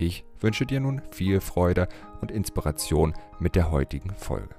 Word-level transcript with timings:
Ich 0.00 0.24
wünsche 0.38 0.64
dir 0.64 0.78
nun 0.78 1.02
viel 1.10 1.40
Freude 1.40 1.88
und 2.20 2.30
Inspiration 2.30 3.14
mit 3.40 3.56
der 3.56 3.72
heutigen 3.72 4.14
Folge. 4.14 4.54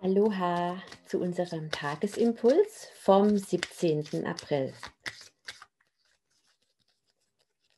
Aloha 0.00 0.80
zu 1.06 1.18
unserem 1.18 1.72
Tagesimpuls 1.72 2.88
vom 3.00 3.36
17. 3.36 4.24
April. 4.26 4.72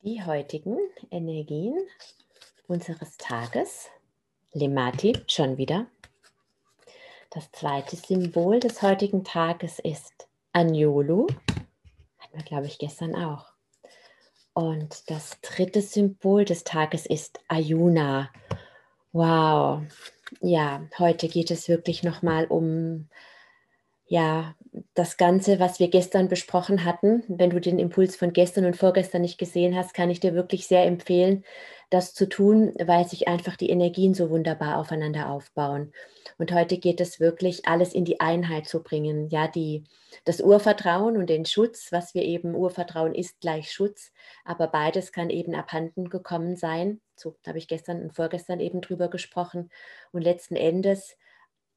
Die 0.03 0.23
heutigen 0.23 0.77
Energien 1.11 1.79
unseres 2.67 3.17
Tages. 3.17 3.89
Lemati 4.53 5.19
schon 5.27 5.57
wieder. 5.57 5.87
Das 7.31 7.51
zweite 7.53 7.97
Symbol 7.97 8.61
des 8.61 8.83
heutigen 8.83 9.25
Tages 9.25 9.79
ist 9.79 10.29
Anjolu. 10.53 11.27
Hatten 12.19 12.37
wir, 12.37 12.45
glaube 12.45 12.67
ich, 12.67 12.79
gestern 12.79 13.15
auch. 13.15 13.52
Und 14.55 15.11
das 15.11 15.41
dritte 15.41 15.81
Symbol 15.81 16.45
des 16.45 16.65
Tages 16.65 17.07
ist 17.07 17.41
Ayuna. 17.49 18.31
Wow. 19.13 19.83
Ja, 20.41 20.87
heute 20.99 21.29
geht 21.29 21.51
es 21.51 21.69
wirklich 21.69 22.03
nochmal 22.03 22.47
um 22.47 23.09
ja, 24.07 24.55
das 24.93 25.17
Ganze, 25.17 25.59
was 25.59 25.79
wir 25.79 25.89
gestern 25.89 26.29
besprochen 26.29 26.85
hatten. 26.85 27.25
Wenn 27.29 27.51
du 27.51 27.61
den 27.61 27.79
Impuls 27.79 28.15
von 28.15 28.35
gestern 28.35 28.67
und 28.67 28.77
vorgestern 28.77 29.23
nicht 29.23 29.39
gesehen 29.39 29.75
hast, 29.75 29.95
kann 29.95 30.11
ich 30.11 30.21
dir 30.21 30.35
wirklich 30.35 30.67
sehr 30.67 30.85
empfehlen, 30.85 31.45
das 31.93 32.15
zu 32.15 32.29
tun, 32.29 32.73
weil 32.83 33.07
sich 33.07 33.29
einfach 33.29 33.57
die 33.57 33.69
Energien 33.69 34.15
so 34.15 34.31
wunderbar 34.31 34.79
aufeinander 34.79 35.29
aufbauen. 35.29 35.93
Und 36.39 36.53
heute 36.53 36.79
geht 36.79 37.01
es 37.01 37.21
wirklich, 37.21 37.67
alles 37.67 37.93
in 37.93 38.05
die 38.05 38.21
Einheit 38.21 38.67
zu 38.67 38.83
bringen. 38.83 39.29
Ja, 39.29 39.47
die, 39.47 39.85
das 40.25 40.41
Urvertrauen 40.41 41.17
und 41.17 41.29
den 41.29 41.45
Schutz, 41.45 41.93
was 41.93 42.15
wir 42.15 42.23
eben, 42.23 42.55
Urvertrauen 42.55 43.15
ist 43.15 43.41
gleich 43.41 43.71
Schutz, 43.73 44.13
aber 44.45 44.69
beides 44.69 45.13
kann 45.13 45.29
eben 45.29 45.55
abhanden 45.55 46.09
gekommen 46.09 46.57
sein. 46.57 47.01
So 47.15 47.37
habe 47.47 47.59
ich 47.59 47.69
gestern 47.69 48.03
und 48.03 48.15
vorgestern 48.15 48.61
eben 48.61 48.81
drüber 48.81 49.09
gesprochen. 49.09 49.71
Und 50.13 50.23
letzten 50.23 50.57
Endes 50.57 51.17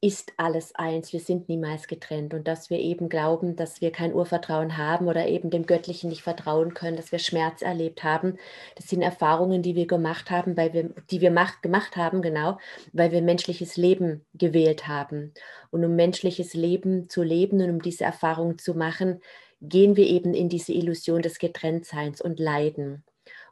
ist 0.02 0.34
alles 0.36 0.74
eins, 0.74 1.12
wir 1.12 1.20
sind 1.20 1.48
niemals 1.48 1.86
getrennt 1.86 2.34
und 2.34 2.46
dass 2.46 2.68
wir 2.68 2.78
eben 2.78 3.08
glauben, 3.08 3.56
dass 3.56 3.80
wir 3.80 3.90
kein 3.90 4.12
Urvertrauen 4.14 4.76
haben 4.76 5.08
oder 5.08 5.26
eben 5.26 5.48
dem 5.48 5.64
Göttlichen 5.64 6.10
nicht 6.10 6.22
vertrauen 6.22 6.74
können, 6.74 6.96
dass 6.96 7.12
wir 7.12 7.18
Schmerz 7.18 7.62
erlebt 7.62 8.04
haben. 8.04 8.36
Das 8.74 8.88
sind 8.88 9.00
Erfahrungen, 9.00 9.62
die 9.62 9.74
wir 9.74 9.86
gemacht 9.86 10.30
haben, 10.30 10.56
weil 10.56 10.74
wir, 10.74 10.90
die 11.10 11.22
wir 11.22 11.30
macht, 11.30 11.62
gemacht 11.62 11.96
haben, 11.96 12.20
genau, 12.20 12.58
weil 12.92 13.10
wir 13.10 13.22
menschliches 13.22 13.76
Leben 13.78 14.26
gewählt 14.34 14.86
haben. 14.86 15.32
Und 15.70 15.84
um 15.84 15.96
menschliches 15.96 16.52
Leben 16.52 17.08
zu 17.08 17.22
leben 17.22 17.62
und 17.62 17.70
um 17.70 17.82
diese 17.82 18.04
Erfahrung 18.04 18.58
zu 18.58 18.74
machen, 18.74 19.20
gehen 19.62 19.96
wir 19.96 20.06
eben 20.06 20.34
in 20.34 20.50
diese 20.50 20.72
Illusion 20.72 21.22
des 21.22 21.38
Getrenntseins 21.38 22.20
und 22.20 22.38
Leiden. 22.38 23.02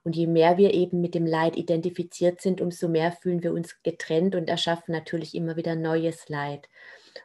Und 0.05 0.15
je 0.17 0.27
mehr 0.27 0.59
wir 0.59 0.75
eben 0.75 1.01
mit 1.01 1.15
dem 1.15 1.27
Leid 1.27 1.57
identifiziert 1.57 2.41
sind, 2.41 2.61
umso 2.61 2.89
mehr 2.89 3.11
fühlen 3.13 3.43
wir 3.43 3.53
uns 3.53 3.83
getrennt 3.83 4.35
und 4.35 4.49
erschaffen 4.49 4.93
natürlich 4.93 5.35
immer 5.35 5.57
wieder 5.57 5.75
neues 5.75 6.29
Leid. 6.29 6.69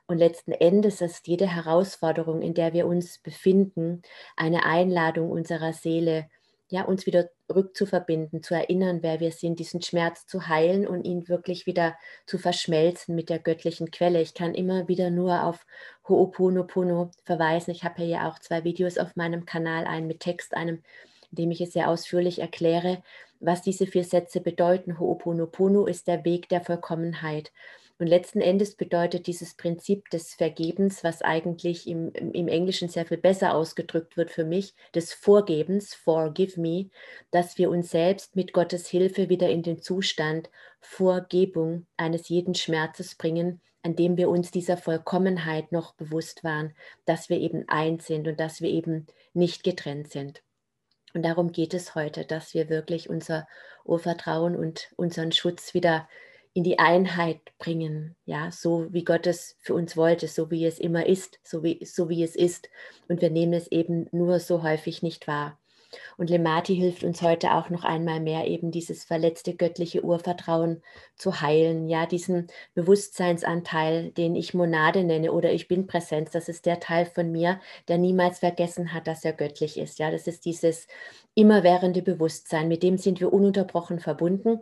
Und 0.07 0.17
letzten 0.17 0.53
Endes 0.53 1.01
ist 1.01 1.27
jede 1.27 1.47
Herausforderung, 1.47 2.41
in 2.41 2.53
der 2.53 2.73
wir 2.73 2.87
uns 2.87 3.19
befinden, 3.19 4.01
eine 4.37 4.65
Einladung 4.65 5.29
unserer 5.29 5.73
Seele, 5.73 6.29
ja, 6.69 6.83
uns 6.83 7.05
wieder 7.05 7.29
rückzuverbinden, 7.53 8.43
zu 8.43 8.53
erinnern, 8.53 8.99
wer 9.01 9.19
wir 9.19 9.31
sind, 9.31 9.59
diesen 9.59 9.81
Schmerz 9.81 10.27
zu 10.27 10.47
heilen 10.47 10.87
und 10.87 11.03
ihn 11.03 11.27
wirklich 11.27 11.65
wieder 11.65 11.97
zu 12.27 12.37
verschmelzen 12.37 13.15
mit 13.15 13.29
der 13.29 13.39
göttlichen 13.39 13.89
Quelle. 13.89 14.21
Ich 14.21 14.35
kann 14.35 14.53
immer 14.53 14.87
wieder 14.87 15.09
nur 15.09 15.43
auf 15.43 15.65
Ho'oponopono 16.07 17.11
verweisen. 17.25 17.71
Ich 17.71 17.83
habe 17.83 17.95
hier 17.97 18.07
ja 18.07 18.29
auch 18.29 18.37
zwei 18.39 18.63
Videos 18.63 18.99
auf 18.99 19.15
meinem 19.15 19.45
Kanal, 19.45 19.85
einen 19.85 20.07
mit 20.07 20.19
Text, 20.19 20.55
einem 20.55 20.83
indem 21.31 21.51
ich 21.51 21.61
es 21.61 21.73
sehr 21.73 21.89
ausführlich 21.89 22.39
erkläre, 22.39 23.03
was 23.39 23.61
diese 23.61 23.87
vier 23.87 24.03
Sätze 24.03 24.41
bedeuten. 24.41 24.97
Ho'oponopono 24.99 25.87
ist 25.87 26.07
der 26.07 26.25
Weg 26.25 26.49
der 26.49 26.61
Vollkommenheit. 26.61 27.51
Und 27.99 28.07
letzten 28.07 28.39
Endes 28.39 28.75
bedeutet 28.75 29.27
dieses 29.27 29.55
Prinzip 29.55 30.09
des 30.09 30.33
Vergebens, 30.33 31.03
was 31.03 31.21
eigentlich 31.21 31.85
im, 31.85 32.13
im 32.13 32.47
Englischen 32.47 32.87
sehr 32.87 33.05
viel 33.05 33.17
besser 33.17 33.53
ausgedrückt 33.53 34.15
wird 34.15 34.31
für 34.31 34.45
mich, 34.45 34.73
des 34.95 35.11
Vorgebens, 35.11 35.93
forgive 35.93 36.59
me, 36.59 36.89
dass 37.31 37.57
wir 37.57 37.69
uns 37.69 37.91
selbst 37.91 38.37
mit 38.37 38.53
Gottes 38.53 38.87
Hilfe 38.87 39.27
wieder 39.27 39.49
in 39.49 39.63
den 39.63 39.81
Zustand 39.81 40.49
Vorgebung 40.79 41.87
eines 41.97 42.29
jeden 42.29 42.55
Schmerzes 42.55 43.15
bringen, 43.15 43.59
an 43.83 43.97
dem 43.97 44.15
wir 44.15 44.29
uns 44.29 44.49
dieser 44.49 44.77
Vollkommenheit 44.77 45.73
noch 45.73 45.93
bewusst 45.95 46.45
waren, 46.45 46.73
dass 47.03 47.29
wir 47.29 47.37
eben 47.37 47.67
eins 47.67 48.07
sind 48.07 48.29
und 48.29 48.39
dass 48.39 48.61
wir 48.61 48.69
eben 48.69 49.07
nicht 49.33 49.63
getrennt 49.63 50.09
sind. 50.09 50.41
Und 51.13 51.23
darum 51.23 51.51
geht 51.51 51.73
es 51.73 51.95
heute, 51.95 52.25
dass 52.25 52.53
wir 52.53 52.69
wirklich 52.69 53.09
unser 53.09 53.47
Urvertrauen 53.83 54.55
und 54.55 54.91
unseren 54.95 55.31
Schutz 55.31 55.73
wieder 55.73 56.07
in 56.53 56.63
die 56.63 56.79
Einheit 56.79 57.39
bringen, 57.57 58.15
ja, 58.25 58.51
so 58.51 58.91
wie 58.91 59.03
Gott 59.03 59.27
es 59.27 59.55
für 59.59 59.73
uns 59.75 59.95
wollte, 59.95 60.27
so 60.27 60.49
wie 60.49 60.65
es 60.65 60.79
immer 60.79 61.05
ist, 61.05 61.39
so 61.43 61.63
wie, 61.63 61.83
so 61.85 62.09
wie 62.09 62.23
es 62.23 62.35
ist. 62.35 62.69
Und 63.07 63.21
wir 63.21 63.29
nehmen 63.29 63.53
es 63.53 63.67
eben 63.71 64.07
nur 64.11 64.39
so 64.39 64.63
häufig 64.63 65.03
nicht 65.03 65.27
wahr. 65.27 65.58
Und 66.17 66.29
Lemati 66.29 66.75
hilft 66.75 67.03
uns 67.03 67.21
heute 67.21 67.53
auch 67.53 67.69
noch 67.69 67.83
einmal 67.83 68.19
mehr, 68.19 68.47
eben 68.47 68.71
dieses 68.71 69.03
verletzte 69.03 69.55
göttliche 69.55 70.03
Urvertrauen 70.03 70.81
zu 71.15 71.41
heilen. 71.41 71.87
Ja, 71.87 72.05
diesen 72.05 72.47
Bewusstseinsanteil, 72.73 74.11
den 74.11 74.35
ich 74.35 74.53
Monade 74.53 75.03
nenne 75.03 75.31
oder 75.31 75.51
ich 75.51 75.67
bin 75.67 75.87
Präsenz, 75.87 76.31
das 76.31 76.49
ist 76.49 76.65
der 76.65 76.79
Teil 76.79 77.05
von 77.05 77.31
mir, 77.31 77.59
der 77.87 77.97
niemals 77.97 78.39
vergessen 78.39 78.93
hat, 78.93 79.07
dass 79.07 79.25
er 79.25 79.33
göttlich 79.33 79.77
ist. 79.77 79.99
Ja, 79.99 80.11
das 80.11 80.27
ist 80.27 80.45
dieses 80.45 80.87
immerwährende 81.39 82.01
Bewusstsein, 82.01 82.67
mit 82.67 82.83
dem 82.83 82.97
sind 82.97 83.21
wir 83.21 83.31
ununterbrochen 83.31 83.99
verbunden. 83.99 84.59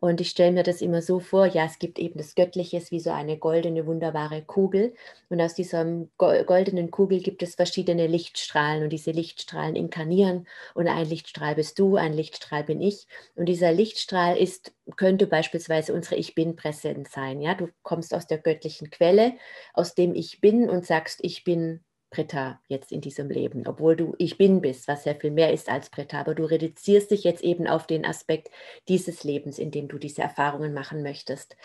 Und 0.00 0.20
ich 0.22 0.30
stelle 0.30 0.52
mir 0.52 0.62
das 0.62 0.80
immer 0.80 1.02
so 1.02 1.20
vor, 1.20 1.46
ja, 1.46 1.66
es 1.66 1.78
gibt 1.78 1.98
eben 1.98 2.18
das 2.18 2.34
Göttliche, 2.34 2.82
wie 2.90 3.00
so 3.00 3.10
eine 3.10 3.36
goldene, 3.36 3.86
wunderbare 3.86 4.42
Kugel. 4.42 4.94
Und 5.28 5.40
aus 5.40 5.54
dieser 5.54 5.84
goldenen 6.16 6.90
Kugel 6.90 7.20
gibt 7.20 7.42
es 7.42 7.54
verschiedene 7.56 8.06
Lichtstrahlen 8.06 8.82
und 8.84 8.90
diese 8.90 9.10
Lichtstrahlen 9.10 9.76
inkarnieren. 9.76 10.46
Und 10.74 10.88
ein 10.88 11.06
Lichtstrahl 11.06 11.54
bist 11.54 11.78
du, 11.78 11.96
ein 11.96 12.14
Lichtstrahl 12.14 12.64
bin 12.64 12.80
ich. 12.80 13.06
Und 13.34 13.46
dieser 13.46 13.72
Lichtstrahl 13.72 14.36
ist, 14.38 14.72
könnte 14.96 15.26
beispielsweise 15.26 15.92
unsere 15.92 16.16
Ich 16.16 16.34
Bin-Präsenz 16.34 17.12
sein. 17.12 17.42
Ja, 17.42 17.54
du 17.54 17.68
kommst 17.82 18.14
aus 18.14 18.26
der 18.26 18.38
göttlichen 18.38 18.90
Quelle, 18.90 19.34
aus 19.74 19.94
dem 19.94 20.14
Ich 20.14 20.40
Bin 20.40 20.70
und 20.70 20.86
sagst, 20.86 21.20
ich 21.22 21.44
bin 21.44 21.80
Britta 22.14 22.60
jetzt 22.68 22.92
in 22.92 23.00
diesem 23.00 23.28
Leben, 23.28 23.66
obwohl 23.66 23.96
du 23.96 24.14
ich 24.18 24.38
bin 24.38 24.60
bist, 24.60 24.86
was 24.86 25.04
ja 25.04 25.14
viel 25.14 25.32
mehr 25.32 25.52
ist 25.52 25.68
als 25.68 25.90
Britta, 25.90 26.20
aber 26.20 26.34
du 26.34 26.44
reduzierst 26.44 27.10
dich 27.10 27.24
jetzt 27.24 27.42
eben 27.42 27.66
auf 27.66 27.88
den 27.88 28.04
Aspekt 28.04 28.50
dieses 28.88 29.24
Lebens, 29.24 29.58
in 29.58 29.72
dem 29.72 29.88
du 29.88 29.98
diese 29.98 30.22
Erfahrungen 30.22 30.72
machen 30.72 31.02
möchtest. 31.02 31.56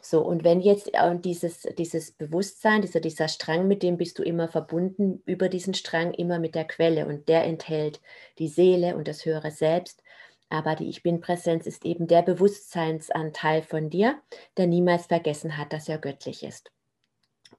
So, 0.00 0.22
und 0.22 0.44
wenn 0.44 0.60
jetzt 0.60 0.94
äh, 0.94 1.18
dieses, 1.18 1.62
dieses 1.76 2.12
Bewusstsein, 2.12 2.80
dieser, 2.82 3.00
dieser 3.00 3.28
Strang, 3.28 3.68
mit 3.68 3.82
dem 3.82 3.98
bist 3.98 4.18
du 4.18 4.22
immer 4.22 4.48
verbunden, 4.48 5.22
über 5.26 5.48
diesen 5.48 5.74
Strang 5.74 6.14
immer 6.14 6.38
mit 6.38 6.54
der 6.54 6.64
Quelle 6.64 7.06
und 7.06 7.28
der 7.28 7.44
enthält 7.44 8.00
die 8.38 8.48
Seele 8.48 8.96
und 8.96 9.08
das 9.08 9.26
höhere 9.26 9.50
Selbst. 9.50 10.02
Aber 10.48 10.76
die 10.76 10.88
Ich 10.88 11.02
Bin-Präsenz 11.02 11.66
ist 11.66 11.84
eben 11.84 12.06
der 12.06 12.22
Bewusstseinsanteil 12.22 13.62
von 13.62 13.90
dir, 13.90 14.18
der 14.56 14.66
niemals 14.66 15.06
vergessen 15.06 15.58
hat, 15.58 15.72
dass 15.74 15.88
er 15.88 15.98
göttlich 15.98 16.42
ist. 16.42 16.70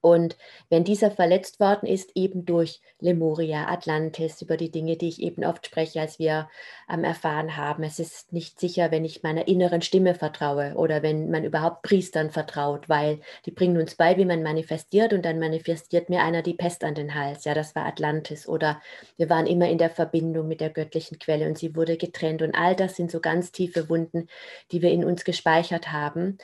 Und 0.01 0.37
wenn 0.69 0.83
dieser 0.85 1.11
verletzt 1.11 1.59
worden 1.59 1.85
ist, 1.85 2.11
eben 2.15 2.45
durch 2.45 2.81
Lemuria, 2.99 3.67
Atlantis, 3.67 4.41
über 4.41 4.55
die 4.55 4.71
Dinge, 4.71 4.95
die 4.95 5.09
ich 5.09 5.21
eben 5.21 5.43
oft 5.43 5.65
spreche, 5.65 5.99
als 5.99 6.19
wir 6.19 6.49
ähm, 6.89 7.03
erfahren 7.03 7.57
haben, 7.57 7.83
es 7.83 7.99
ist 7.99 8.31
nicht 8.31 8.59
sicher, 8.59 8.91
wenn 8.91 9.03
ich 9.03 9.23
meiner 9.23 9.47
inneren 9.47 9.81
Stimme 9.81 10.15
vertraue 10.15 10.75
oder 10.75 11.03
wenn 11.03 11.29
man 11.29 11.43
überhaupt 11.43 11.81
Priestern 11.81 12.31
vertraut, 12.31 12.87
weil 12.87 13.19
die 13.45 13.51
bringen 13.51 13.77
uns 13.77 13.95
bei, 13.95 14.15
wie 14.17 14.25
man 14.25 14.41
manifestiert 14.41 15.11
und 15.11 15.23
dann 15.25 15.39
manifestiert 15.39 16.09
mir 16.09 16.23
einer 16.23 16.43
die 16.43 16.53
Pest 16.53 16.83
an 16.85 16.95
den 16.95 17.13
Hals. 17.15 17.43
Ja, 17.43 17.53
das 17.53 17.75
war 17.75 17.85
Atlantis. 17.85 18.47
Oder 18.47 18.81
wir 19.17 19.29
waren 19.29 19.47
immer 19.47 19.67
in 19.69 19.77
der 19.77 19.89
Verbindung 19.89 20.47
mit 20.47 20.61
der 20.61 20.69
göttlichen 20.69 21.19
Quelle 21.19 21.45
und 21.47 21.57
sie 21.57 21.75
wurde 21.75 21.97
getrennt. 21.97 22.41
Und 22.41 22.55
all 22.55 22.75
das 22.75 22.95
sind 22.95 23.11
so 23.11 23.19
ganz 23.19 23.51
tiefe 23.51 23.89
Wunden, 23.89 24.27
die 24.71 24.81
wir 24.81 24.91
in 24.91 25.03
uns 25.03 25.25
gespeichert 25.25 25.91
haben. 25.91 26.37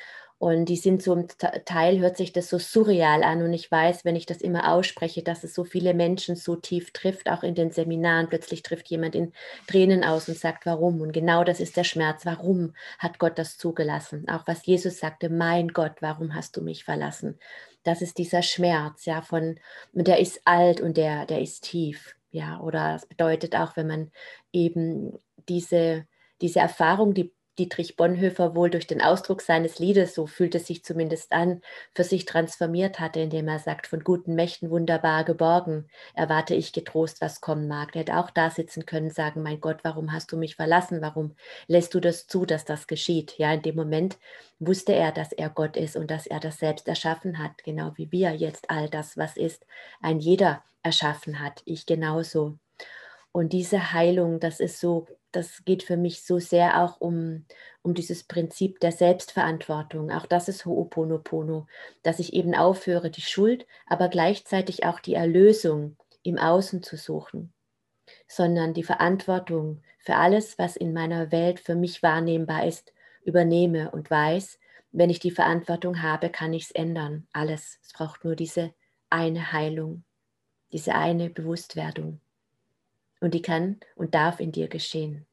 Und 0.45 0.65
die 0.65 0.75
sind 0.75 1.01
zum 1.01 1.27
Teil, 1.65 1.97
hört 1.97 2.17
sich 2.17 2.31
das 2.31 2.51
so 2.51 2.59
surreal 2.59 3.23
an. 3.23 3.41
Und 3.41 3.51
ich 3.51 3.71
weiß, 3.71 4.05
wenn 4.05 4.15
ich 4.15 4.27
das 4.27 4.41
immer 4.41 4.71
ausspreche, 4.71 5.23
dass 5.23 5.43
es 5.43 5.55
so 5.55 5.63
viele 5.63 5.95
Menschen 5.95 6.35
so 6.35 6.55
tief 6.55 6.93
trifft, 6.93 7.31
auch 7.31 7.41
in 7.41 7.55
den 7.55 7.71
Seminaren. 7.71 8.29
Plötzlich 8.29 8.61
trifft 8.61 8.87
jemand 8.89 9.15
in 9.15 9.33
Tränen 9.65 10.03
aus 10.03 10.29
und 10.29 10.37
sagt, 10.37 10.67
warum? 10.67 11.01
Und 11.01 11.13
genau 11.13 11.43
das 11.43 11.59
ist 11.59 11.77
der 11.77 11.83
Schmerz. 11.83 12.27
Warum 12.27 12.75
hat 12.99 13.17
Gott 13.17 13.39
das 13.39 13.57
zugelassen? 13.57 14.29
Auch 14.29 14.45
was 14.45 14.63
Jesus 14.67 14.99
sagte, 14.99 15.29
mein 15.29 15.69
Gott, 15.69 15.93
warum 16.01 16.35
hast 16.35 16.55
du 16.57 16.61
mich 16.61 16.83
verlassen? 16.83 17.39
Das 17.81 18.03
ist 18.03 18.19
dieser 18.19 18.43
Schmerz, 18.43 19.05
ja, 19.05 19.23
von, 19.23 19.59
der 19.93 20.19
ist 20.19 20.41
alt 20.45 20.79
und 20.79 20.95
der, 20.95 21.25
der 21.25 21.41
ist 21.41 21.63
tief. 21.63 22.15
Ja, 22.29 22.59
oder 22.59 22.93
das 22.93 23.07
bedeutet 23.07 23.55
auch, 23.55 23.75
wenn 23.77 23.87
man 23.87 24.11
eben 24.53 25.17
diese, 25.49 26.05
diese 26.39 26.59
Erfahrung, 26.59 27.15
die 27.15 27.33
Dietrich 27.57 27.95
Bonhoeffer 27.95 28.55
wohl 28.55 28.69
durch 28.69 28.85
den 28.87 29.01
Ausdruck 29.01 29.41
seines 29.41 29.79
Liedes, 29.79 30.13
so 30.13 30.27
fühlt 30.27 30.55
es 30.55 30.67
sich 30.67 30.83
zumindest 30.83 31.31
an, 31.31 31.61
für 31.93 32.03
sich 32.03 32.25
transformiert 32.25 32.99
hatte, 32.99 33.21
indem 33.21 33.47
er 33.47 33.59
sagt, 33.59 33.87
von 33.87 34.03
guten 34.03 34.35
Mächten 34.35 34.69
wunderbar 34.69 35.23
geborgen, 35.23 35.87
erwarte 36.13 36.53
ich 36.53 36.73
getrost, 36.73 37.21
was 37.21 37.39
kommen 37.41 37.67
mag. 37.67 37.95
Er 37.95 38.01
hätte 38.01 38.17
auch 38.17 38.29
da 38.29 38.49
sitzen 38.49 38.85
können, 38.85 39.09
sagen, 39.09 39.41
mein 39.41 39.61
Gott, 39.61 39.79
warum 39.83 40.11
hast 40.11 40.31
du 40.31 40.37
mich 40.37 40.55
verlassen? 40.55 41.01
Warum 41.01 41.35
lässt 41.67 41.93
du 41.93 41.99
das 41.99 42.27
zu, 42.27 42.45
dass 42.45 42.65
das 42.65 42.87
geschieht? 42.87 43.37
Ja, 43.37 43.53
in 43.53 43.61
dem 43.61 43.75
Moment 43.75 44.17
wusste 44.59 44.93
er, 44.93 45.11
dass 45.11 45.31
er 45.31 45.49
Gott 45.49 45.77
ist 45.77 45.95
und 45.95 46.11
dass 46.11 46.27
er 46.27 46.39
das 46.39 46.59
selbst 46.59 46.87
erschaffen 46.87 47.39
hat, 47.39 47.63
genau 47.63 47.93
wie 47.95 48.11
wir 48.11 48.31
jetzt 48.31 48.69
all 48.69 48.89
das, 48.89 49.17
was 49.17 49.37
ist, 49.37 49.65
ein 50.01 50.19
jeder 50.19 50.63
erschaffen 50.83 51.39
hat, 51.39 51.61
ich 51.65 51.85
genauso. 51.85 52.57
Und 53.31 53.51
diese 53.51 53.91
Heilung, 53.91 54.39
das 54.39 54.59
ist 54.59 54.79
so 54.79 55.07
das 55.35 55.65
geht 55.65 55.83
für 55.83 55.97
mich 55.97 56.23
so 56.23 56.39
sehr 56.39 56.83
auch 56.83 56.99
um, 57.01 57.45
um 57.81 57.93
dieses 57.93 58.23
Prinzip 58.23 58.79
der 58.79 58.91
Selbstverantwortung. 58.91 60.11
Auch 60.11 60.25
das 60.25 60.47
ist 60.47 60.65
Ho'oponopono, 60.65 61.67
dass 62.03 62.19
ich 62.19 62.33
eben 62.33 62.55
aufhöre, 62.55 63.09
die 63.09 63.21
Schuld, 63.21 63.67
aber 63.85 64.09
gleichzeitig 64.09 64.85
auch 64.85 64.99
die 64.99 65.13
Erlösung 65.13 65.97
im 66.23 66.37
Außen 66.37 66.83
zu 66.83 66.97
suchen, 66.97 67.53
sondern 68.27 68.73
die 68.73 68.83
Verantwortung 68.83 69.81
für 69.99 70.15
alles, 70.15 70.57
was 70.57 70.75
in 70.75 70.93
meiner 70.93 71.31
Welt 71.31 71.59
für 71.59 71.75
mich 71.75 72.01
wahrnehmbar 72.01 72.65
ist, 72.65 72.93
übernehme 73.23 73.91
und 73.91 74.09
weiß, 74.09 74.59
wenn 74.91 75.09
ich 75.09 75.19
die 75.19 75.31
Verantwortung 75.31 76.01
habe, 76.01 76.29
kann 76.29 76.53
ich 76.53 76.65
es 76.65 76.71
ändern. 76.71 77.27
Alles. 77.33 77.79
Es 77.83 77.91
braucht 77.91 78.23
nur 78.23 78.35
diese 78.35 78.73
eine 79.09 79.51
Heilung, 79.51 80.05
diese 80.71 80.95
eine 80.95 81.29
Bewusstwerdung. 81.29 82.21
Und 83.19 83.33
die 83.33 83.41
kann 83.41 83.79
und 83.95 84.13
darf 84.13 84.39
in 84.39 84.51
dir 84.51 84.67
geschehen. 84.67 85.25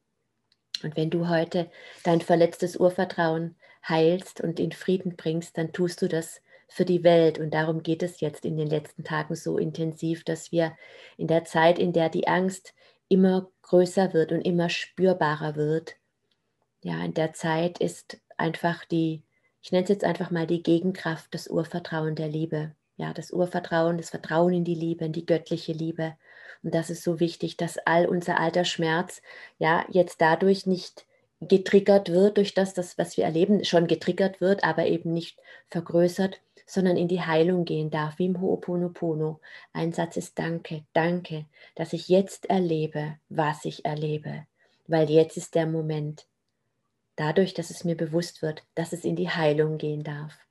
Und 0.83 0.97
wenn 0.97 1.09
du 1.09 1.29
heute 1.29 1.69
dein 2.03 2.21
verletztes 2.21 2.75
Urvertrauen 2.75 3.55
heilst 3.87 4.41
und 4.41 4.59
in 4.59 4.71
Frieden 4.71 5.15
bringst, 5.15 5.57
dann 5.57 5.71
tust 5.71 6.01
du 6.01 6.07
das 6.07 6.41
für 6.67 6.85
die 6.85 7.03
Welt. 7.03 7.39
Und 7.39 7.53
darum 7.53 7.83
geht 7.83 8.03
es 8.03 8.19
jetzt 8.19 8.45
in 8.45 8.57
den 8.57 8.67
letzten 8.67 9.03
Tagen 9.03 9.35
so 9.35 9.57
intensiv, 9.57 10.23
dass 10.23 10.51
wir 10.51 10.75
in 11.17 11.27
der 11.27 11.45
Zeit, 11.45 11.79
in 11.79 11.93
der 11.93 12.09
die 12.09 12.27
Angst 12.27 12.73
immer 13.07 13.49
größer 13.61 14.13
wird 14.13 14.31
und 14.31 14.41
immer 14.41 14.69
spürbarer 14.69 15.55
wird, 15.55 15.95
ja, 16.83 17.03
in 17.03 17.13
der 17.13 17.33
Zeit 17.33 17.79
ist 17.79 18.19
einfach 18.37 18.83
die, 18.85 19.23
ich 19.61 19.71
nenne 19.71 19.83
es 19.83 19.89
jetzt 19.89 20.03
einfach 20.03 20.31
mal 20.31 20.45
die 20.45 20.63
Gegenkraft, 20.63 21.33
das 21.33 21.47
Urvertrauen 21.47 22.15
der 22.15 22.27
Liebe. 22.27 22.75
Ja, 22.97 23.13
das 23.13 23.31
Urvertrauen, 23.31 23.97
das 23.97 24.09
Vertrauen 24.09 24.53
in 24.53 24.65
die 24.65 24.75
Liebe, 24.75 25.05
in 25.05 25.13
die 25.13 25.25
göttliche 25.25 25.71
Liebe. 25.71 26.15
Und 26.61 26.73
das 26.73 26.89
ist 26.89 27.03
so 27.03 27.19
wichtig, 27.19 27.57
dass 27.57 27.77
all 27.79 28.05
unser 28.05 28.39
alter 28.39 28.65
Schmerz 28.65 29.21
ja 29.59 29.85
jetzt 29.89 30.21
dadurch 30.21 30.65
nicht 30.65 31.05
getriggert 31.47 32.09
wird, 32.09 32.37
durch 32.37 32.53
das, 32.53 32.73
das, 32.73 32.97
was 32.97 33.17
wir 33.17 33.25
erleben, 33.25 33.63
schon 33.65 33.87
getriggert 33.87 34.41
wird, 34.41 34.63
aber 34.63 34.85
eben 34.85 35.13
nicht 35.13 35.39
vergrößert, 35.69 36.39
sondern 36.65 36.97
in 36.97 37.07
die 37.07 37.21
Heilung 37.21 37.65
gehen 37.65 37.89
darf, 37.89 38.19
wie 38.19 38.25
im 38.25 38.37
Ho'oponopono. 38.37 39.39
Ein 39.73 39.91
Satz 39.91 40.17
ist 40.17 40.39
Danke, 40.39 40.83
danke, 40.93 41.45
dass 41.75 41.93
ich 41.93 42.07
jetzt 42.07 42.49
erlebe, 42.49 43.17
was 43.29 43.65
ich 43.65 43.85
erlebe, 43.85 44.45
weil 44.87 45.09
jetzt 45.09 45.37
ist 45.37 45.55
der 45.55 45.67
Moment. 45.67 46.25
Dadurch, 47.15 47.53
dass 47.53 47.69
es 47.69 47.83
mir 47.83 47.95
bewusst 47.95 48.41
wird, 48.41 48.63
dass 48.75 48.93
es 48.93 49.03
in 49.03 49.15
die 49.15 49.29
Heilung 49.29 49.77
gehen 49.77 50.03
darf. 50.03 50.42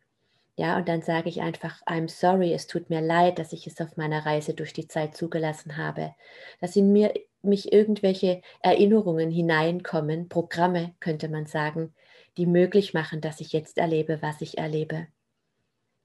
Ja, 0.63 0.77
und 0.77 0.89
dann 0.89 1.03
sage 1.03 1.29
ich 1.29 1.41
einfach, 1.41 1.83
I'm 1.87 2.09
sorry, 2.09 2.53
es 2.53 2.69
tut 2.69 2.89
mir 2.89 3.01
leid, 3.01 3.41
dass 3.41 3.53
ich 3.53 3.67
es 3.67 3.81
auf 3.81 3.97
meiner 3.97 4.25
Reise 4.25 4.55
durch 4.55 4.73
die 4.73 4.87
Zeit 4.87 5.17
zugelassen 5.17 5.77
habe, 5.77 6.15
dass 6.61 6.77
in 6.77 6.93
mir 6.93 7.13
mich 7.43 7.73
irgendwelche 7.73 8.43
Erinnerungen 8.61 9.33
hineinkommen, 9.33 10.29
Programme 10.29 10.95
könnte 11.01 11.29
man 11.29 11.47
sagen, 11.47 11.93
die 12.37 12.47
möglich 12.47 12.95
machen, 12.95 13.21
dass 13.21 13.41
ich 13.41 13.53
jetzt 13.53 13.77
erlebe, 13.77 14.23
was 14.23 14.41
ich 14.41 14.57
erlebe. 14.57 15.09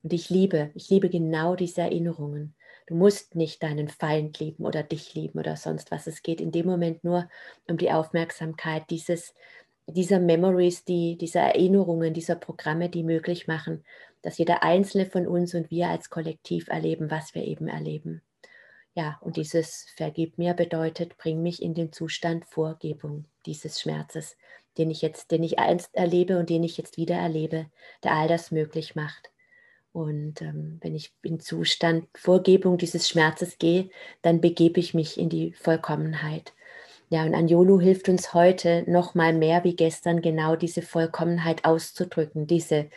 Und 0.01 0.11
ich 0.11 0.31
liebe, 0.31 0.71
ich 0.73 0.89
liebe 0.89 1.11
genau 1.11 1.55
diese 1.55 1.81
Erinnerungen. 1.81 2.55
Du 2.87 2.95
musst 2.95 3.35
nicht 3.35 3.61
deinen 3.61 3.89
Feind 3.89 4.39
lieben 4.39 4.65
oder 4.65 4.81
dich 4.81 5.13
lieben 5.13 5.37
oder 5.37 5.55
sonst 5.55 5.91
was. 5.91 6.07
Es 6.07 6.23
geht 6.23 6.41
in 6.41 6.51
dem 6.51 6.65
Moment 6.65 7.03
nur 7.03 7.29
um 7.67 7.77
die 7.77 7.91
Aufmerksamkeit 7.91 8.89
dieses, 8.89 9.35
dieser 9.87 10.19
Memories, 10.19 10.83
die, 10.83 11.17
dieser 11.17 11.41
Erinnerungen, 11.41 12.13
dieser 12.13 12.35
Programme, 12.35 12.89
die 12.89 13.03
möglich 13.03 13.47
machen, 13.47 13.83
dass 14.21 14.37
jeder 14.37 14.63
einzelne 14.63 15.05
von 15.05 15.27
uns 15.27 15.53
und 15.53 15.71
wir 15.71 15.87
als 15.87 16.09
Kollektiv 16.09 16.67
erleben, 16.67 17.09
was 17.09 17.33
wir 17.33 17.43
eben 17.43 17.67
erleben. 17.67 18.21
Ja, 18.95 19.17
und 19.21 19.37
dieses 19.37 19.85
Vergib 19.95 20.37
mir 20.37 20.53
bedeutet, 20.53 21.17
bring 21.17 21.43
mich 21.43 21.61
in 21.61 21.75
den 21.75 21.93
Zustand 21.93 22.45
Vorgebung 22.45 23.25
dieses 23.45 23.79
Schmerzes, 23.79 24.35
den 24.77 24.89
ich 24.89 25.01
jetzt, 25.01 25.31
den 25.31 25.43
ich 25.43 25.59
einst 25.59 25.95
erlebe 25.95 26.39
und 26.39 26.49
den 26.49 26.63
ich 26.63 26.77
jetzt 26.77 26.97
wieder 26.97 27.15
erlebe, 27.15 27.67
der 28.03 28.13
all 28.13 28.27
das 28.27 28.51
möglich 28.51 28.95
macht. 28.95 29.31
Und 29.93 30.41
ähm, 30.41 30.79
wenn 30.81 30.95
ich 30.95 31.13
in 31.23 31.39
Zustand 31.39 32.07
Vorgebung 32.15 32.77
dieses 32.77 33.07
Schmerzes 33.07 33.57
gehe, 33.57 33.89
dann 34.21 34.41
begebe 34.41 34.79
ich 34.79 34.93
mich 34.93 35.17
in 35.17 35.29
die 35.29 35.53
Vollkommenheit. 35.53 36.53
Ja, 37.09 37.23
und 37.23 37.33
Anjolu 37.33 37.79
hilft 37.79 38.09
uns 38.09 38.33
heute 38.33 38.83
noch 38.87 39.15
mal 39.15 39.33
mehr 39.33 39.63
wie 39.63 39.75
gestern 39.75 40.21
genau 40.21 40.55
diese 40.55 40.81
Vollkommenheit 40.81 41.63
auszudrücken, 41.65 42.47
diese 42.47 42.89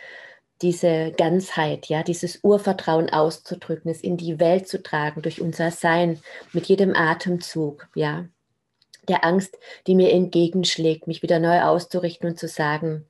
diese 0.63 1.13
Ganzheit, 1.13 1.87
ja, 1.87 2.03
dieses 2.03 2.41
Urvertrauen 2.43 3.11
auszudrücken, 3.11 3.91
es 3.91 4.03
in 4.03 4.17
die 4.17 4.39
Welt 4.39 4.69
zu 4.69 4.83
tragen 4.83 5.23
durch 5.23 5.41
unser 5.41 5.71
Sein 5.71 6.21
mit 6.53 6.67
jedem 6.67 6.95
Atemzug, 6.95 7.89
ja, 7.95 8.27
der 9.09 9.25
Angst, 9.25 9.59
die 9.87 9.95
mir 9.95 10.13
entgegenschlägt, 10.13 11.07
mich 11.07 11.23
wieder 11.23 11.39
neu 11.39 11.63
auszurichten 11.63 12.29
und 12.29 12.39
zu 12.39 12.47
sagen, 12.47 13.07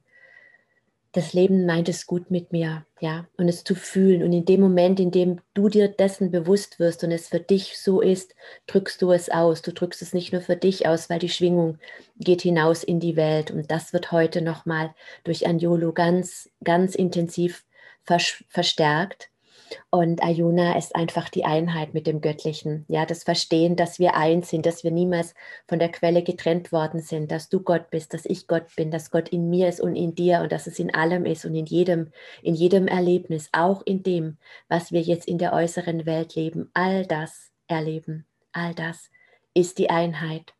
das 1.12 1.32
Leben 1.32 1.66
meint 1.66 1.88
es 1.88 2.06
gut 2.06 2.30
mit 2.30 2.52
mir, 2.52 2.86
ja, 3.00 3.26
und 3.36 3.48
es 3.48 3.64
zu 3.64 3.74
fühlen. 3.74 4.22
Und 4.22 4.32
in 4.32 4.44
dem 4.44 4.60
Moment, 4.60 5.00
in 5.00 5.10
dem 5.10 5.40
du 5.54 5.68
dir 5.68 5.88
dessen 5.88 6.30
bewusst 6.30 6.78
wirst 6.78 7.02
und 7.02 7.10
es 7.10 7.28
für 7.28 7.40
dich 7.40 7.78
so 7.78 8.00
ist, 8.00 8.34
drückst 8.68 9.02
du 9.02 9.10
es 9.10 9.28
aus. 9.28 9.62
Du 9.62 9.72
drückst 9.72 10.02
es 10.02 10.14
nicht 10.14 10.32
nur 10.32 10.40
für 10.40 10.56
dich 10.56 10.86
aus, 10.86 11.10
weil 11.10 11.18
die 11.18 11.28
Schwingung 11.28 11.78
geht 12.16 12.42
hinaus 12.42 12.84
in 12.84 13.00
die 13.00 13.16
Welt. 13.16 13.50
Und 13.50 13.70
das 13.72 13.92
wird 13.92 14.12
heute 14.12 14.40
nochmal 14.40 14.94
durch 15.24 15.46
Anjolo 15.48 15.92
ganz, 15.92 16.48
ganz 16.62 16.94
intensiv 16.94 17.64
verstärkt. 18.04 19.29
Und 19.90 20.22
Ayuna 20.22 20.76
ist 20.76 20.94
einfach 20.96 21.28
die 21.28 21.44
Einheit 21.44 21.94
mit 21.94 22.06
dem 22.06 22.20
Göttlichen. 22.20 22.84
Ja, 22.88 23.06
das 23.06 23.24
Verstehen, 23.24 23.76
dass 23.76 23.98
wir 23.98 24.16
eins 24.16 24.50
sind, 24.50 24.66
dass 24.66 24.84
wir 24.84 24.90
niemals 24.90 25.34
von 25.68 25.78
der 25.78 25.90
Quelle 25.90 26.22
getrennt 26.22 26.72
worden 26.72 27.00
sind, 27.00 27.30
dass 27.30 27.48
du 27.48 27.60
Gott 27.60 27.90
bist, 27.90 28.14
dass 28.14 28.24
ich 28.24 28.46
Gott 28.46 28.74
bin, 28.76 28.90
dass 28.90 29.10
Gott 29.10 29.28
in 29.28 29.50
mir 29.50 29.68
ist 29.68 29.80
und 29.80 29.96
in 29.96 30.14
dir 30.14 30.40
und 30.40 30.52
dass 30.52 30.66
es 30.66 30.78
in 30.78 30.94
allem 30.94 31.24
ist 31.24 31.44
und 31.44 31.54
in 31.54 31.66
jedem, 31.66 32.12
in 32.42 32.54
jedem 32.54 32.86
Erlebnis, 32.86 33.48
auch 33.52 33.82
in 33.84 34.02
dem, 34.02 34.38
was 34.68 34.92
wir 34.92 35.00
jetzt 35.00 35.28
in 35.28 35.38
der 35.38 35.52
äußeren 35.52 36.06
Welt 36.06 36.34
leben. 36.34 36.70
All 36.74 37.06
das 37.06 37.50
erleben, 37.66 38.26
all 38.52 38.74
das 38.74 39.10
ist 39.54 39.78
die 39.78 39.90
Einheit. 39.90 40.54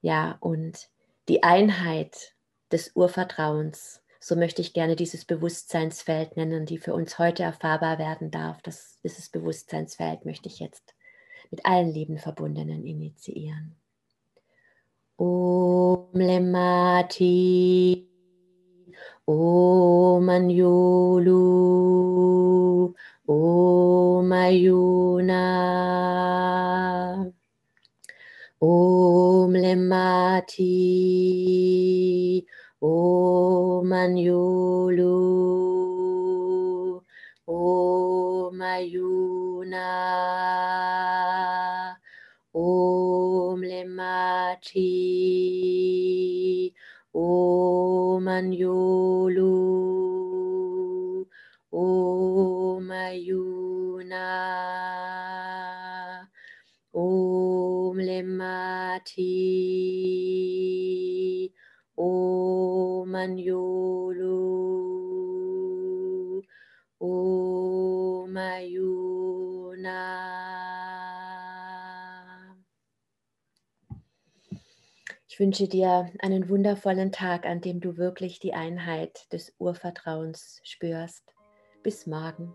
Ja, 0.00 0.36
und 0.40 0.88
die 1.28 1.42
Einheit 1.42 2.34
des 2.70 2.92
Urvertrauens 2.94 4.02
so 4.20 4.36
möchte 4.36 4.62
ich 4.62 4.72
gerne 4.72 4.96
dieses 4.96 5.24
Bewusstseinsfeld 5.24 6.36
nennen, 6.36 6.66
die 6.66 6.78
für 6.78 6.94
uns 6.94 7.18
heute 7.18 7.42
erfahrbar 7.42 7.98
werden 7.98 8.30
darf. 8.30 8.62
Das, 8.62 8.98
dieses 9.02 9.28
Bewusstseinsfeld 9.28 10.24
möchte 10.24 10.48
ich 10.48 10.58
jetzt 10.58 10.94
mit 11.50 11.66
allen 11.66 11.90
lieben 11.92 12.18
Verbundenen 12.18 12.84
initiieren. 12.86 13.76
Om 15.16 16.08
Lemati, 16.12 18.06
Om 19.24 20.28
Anjulu, 20.28 21.34
Om 23.26 24.32
Ayuna, 24.32 25.42
Om 28.58 29.52
Lemati, 29.52 30.66
Om 32.82 33.90
Anjulu, 33.90 35.16
Om 37.48 38.60
Ayuna, 38.60 39.88
Om 42.52 43.62
Lemati, 43.62 44.92
Om 47.14 48.28
Anjulu, 48.28 49.56
Om 51.72 52.90
Ayuna, 52.90 54.28
Om 56.92 57.96
Lemati, 57.98 59.32
Om 63.16 63.22
Anjolu, 63.22 64.42
Om 66.98 68.36
Ayuna. 68.36 70.02
Ich 75.26 75.40
wünsche 75.40 75.66
dir 75.66 76.12
einen 76.18 76.50
wundervollen 76.50 77.10
Tag, 77.10 77.46
an 77.46 77.62
dem 77.62 77.80
du 77.80 77.96
wirklich 77.96 78.38
die 78.38 78.52
Einheit 78.52 79.32
des 79.32 79.54
Urvertrauens 79.58 80.60
spürst. 80.62 81.24
Bis 81.82 82.06
morgen. 82.06 82.54